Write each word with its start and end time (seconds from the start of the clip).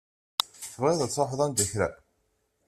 Tebɣiḍ 0.61 0.99
ad 1.01 1.11
truḥeḍ 1.11 1.41
anda 1.45 1.65
kra? 1.71 1.89